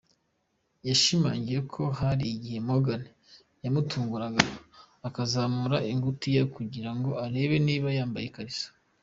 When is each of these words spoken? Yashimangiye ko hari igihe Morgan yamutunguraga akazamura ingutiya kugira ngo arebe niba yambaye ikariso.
Yashimangiye 0.87 1.59
ko 1.73 1.81
hari 1.99 2.25
igihe 2.35 2.57
Morgan 2.67 3.03
yamutunguraga 3.63 4.41
akazamura 5.07 5.77
ingutiya 5.91 6.43
kugira 6.55 6.91
ngo 6.97 7.09
arebe 7.25 7.55
niba 7.67 7.89
yambaye 7.97 8.25
ikariso. 8.27 8.67